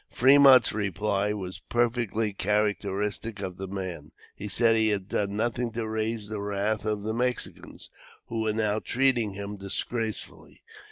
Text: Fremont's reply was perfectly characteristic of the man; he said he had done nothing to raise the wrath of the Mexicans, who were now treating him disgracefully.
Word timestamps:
Fremont's 0.09 0.73
reply 0.73 1.31
was 1.31 1.59
perfectly 1.69 2.33
characteristic 2.33 3.39
of 3.39 3.57
the 3.57 3.67
man; 3.67 4.09
he 4.33 4.47
said 4.47 4.75
he 4.75 4.87
had 4.87 5.07
done 5.07 5.37
nothing 5.37 5.71
to 5.73 5.87
raise 5.87 6.27
the 6.27 6.41
wrath 6.41 6.85
of 6.85 7.03
the 7.03 7.13
Mexicans, 7.13 7.91
who 8.25 8.41
were 8.41 8.51
now 8.53 8.79
treating 8.79 9.33
him 9.33 9.57
disgracefully. 9.57 10.63